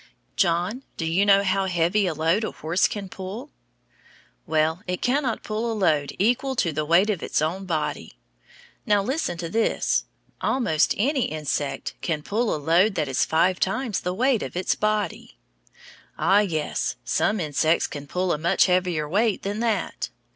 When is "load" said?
2.15-2.43, 5.77-6.11, 12.57-12.95